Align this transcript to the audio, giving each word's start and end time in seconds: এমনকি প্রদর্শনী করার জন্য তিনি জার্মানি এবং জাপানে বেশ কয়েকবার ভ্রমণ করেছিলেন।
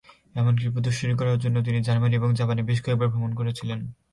এমনকি 0.35 0.65
প্রদর্শনী 0.69 1.13
করার 1.15 1.37
জন্য 1.39 1.57
তিনি 1.63 1.79
জার্মানি 1.81 2.15
এবং 2.15 2.29
জাপানে 2.33 2.61
বেশ 2.63 2.79
কয়েকবার 2.81 3.09
ভ্রমণ 3.09 3.31
করেছিলেন। 3.35 3.79